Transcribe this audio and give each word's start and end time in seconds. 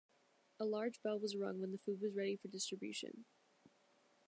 A 0.59 0.65
large 0.65 0.99
bell 1.03 1.19
was 1.19 1.35
rung 1.35 1.59
when 1.59 1.71
the 1.71 1.77
food 1.77 2.01
was 2.01 2.15
ready 2.15 2.35
for 2.35 2.47
distribution. 2.47 3.25